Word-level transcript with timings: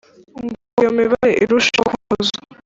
ngo 0.71 0.77
iyo 0.79 0.89
mibare 0.97 1.33
irusheho 1.43 1.89
kunozwa 2.03 2.39